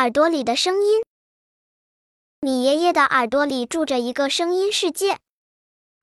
[0.00, 1.02] 耳朵里的声音。
[2.40, 5.18] 米爷爷的耳朵里住着一个声音世界。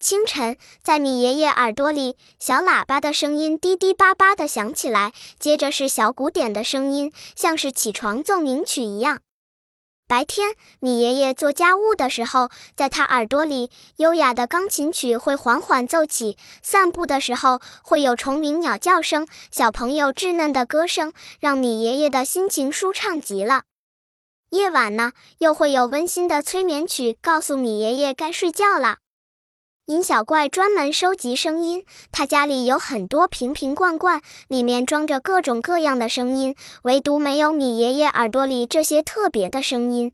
[0.00, 9.20] 清晨，在米爷爷耳朵里，小喇叭的声音滴滴叭叭地响起来，接着是小鼓点的声音，像是起床奏鸣曲一样。
[10.08, 23.62] 白天，米爷爷做家务的时候，在他耳朵里，优雅的钢琴曲会缓缓奏起；散步的时候，会有虫鸣、鸟叫声，小朋友稚嫩的歌声，让米爷爷的心情舒畅极了。
[24.54, 28.98] 夜晚呢，又会有温馨的催眠曲，告诉米爷爷该睡觉了。
[29.86, 36.54] 音小怪专门收集声音，他家里有很多瓶瓶罐罐，里面装着各种各样的声音，
[36.84, 40.12] 唯独没有米爷爷耳朵里这些特别的声音。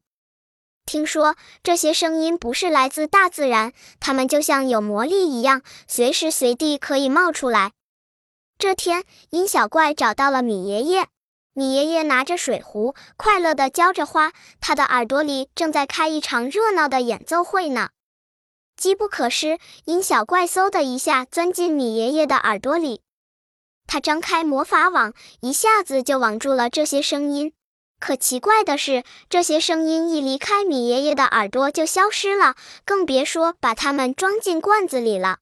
[0.87, 7.73] 听说这些声音不是来自大自然，它们就像有魔力一样，随时随地可以冒出来。
[8.57, 11.09] 这天，音小怪找到了米爷爷。
[11.53, 17.91] 米爷爷拿着水壶，快乐地浇着花，他的耳朵里正在开一场热闹的演奏会呢。
[18.77, 23.03] 机不可失，音小怪嗖的一下钻进米爷爷的耳朵里，
[23.87, 27.53] 他张开魔法网，一下子就网住了这些声音。
[27.99, 32.55] 可奇怪的是，这些声音一离开米爷爷的耳朵就消失了，
[32.87, 35.41] 更别说把它们装进罐子里了。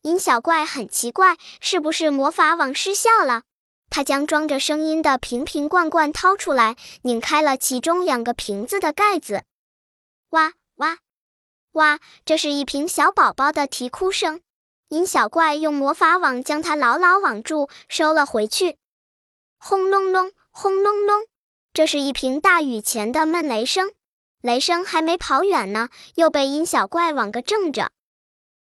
[0.00, 3.42] 音小怪很奇怪，是不是魔法网失效了？
[3.88, 9.44] 他将装着声音的瓶瓶罐罐掏出来，拧开了其中两个瓶子的盖子。
[10.30, 10.98] 哇哇
[11.72, 11.98] 哇！
[12.24, 14.40] 这是一瓶小宝宝的啼哭声。
[14.88, 18.78] 音小怪用魔法网将它牢牢网住，收了回去。
[19.58, 21.26] 轰隆隆，轰隆隆！
[21.72, 23.92] 这是一瓶大雨前的闷雷声。
[24.40, 27.90] 雷声还没跑远呢，又被音小怪网个正着。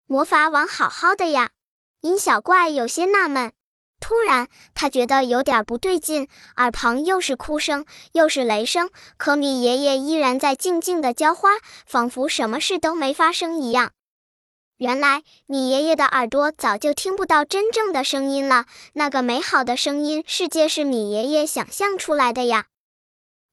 [0.07, 1.51] 魔法网好好的呀，
[2.01, 3.53] 音小怪有些纳闷。
[4.01, 11.51] 突然，他觉得有点不对劲，耳旁又是哭声，又是雷声，可米爷爷依然在静静的浇花，
[11.87, 13.91] 仿佛什么事都没发生一样。
[14.79, 22.67] 原来，米爷爷的耳朵早就听不到真正的声音了，那个美好的声音世界是米爷爷想象出来的呀！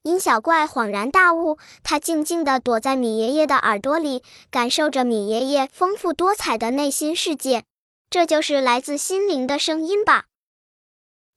[0.04, 7.64] 音小怪恍然大悟，他静静地躲在米爷爷的耳朵里，感受着米爷爷丰富多彩的内心世界。
[8.08, 10.26] 这就是来自心灵的声音吧。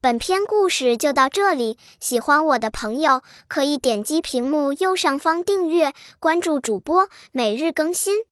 [0.01, 8.28] 本篇故事就到这里，喜欢我的朋友可以点击屏幕右上方订阅，关注主播，每日更新。